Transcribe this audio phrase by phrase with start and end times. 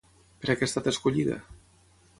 [0.45, 1.41] Per a què ha estat escollida?